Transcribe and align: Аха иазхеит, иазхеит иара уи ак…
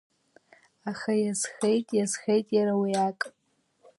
Аха 0.91 1.11
иазхеит, 1.19 1.87
иазхеит 1.97 2.47
иара 2.57 2.73
уи 2.81 2.91
ак… 3.07 3.19